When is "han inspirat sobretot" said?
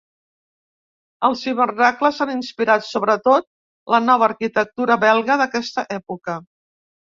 2.25-3.47